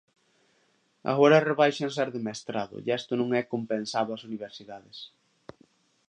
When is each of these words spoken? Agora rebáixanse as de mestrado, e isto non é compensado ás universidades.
Agora 1.11 1.45
rebáixanse 1.49 1.99
as 2.05 2.13
de 2.15 2.21
mestrado, 2.27 2.75
e 2.79 2.85
isto 2.99 3.13
non 3.19 3.29
é 3.39 3.49
compensado 3.53 4.09
ás 4.15 4.25
universidades. 4.29 4.97